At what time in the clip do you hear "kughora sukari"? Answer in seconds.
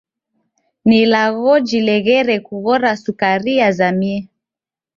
2.45-3.51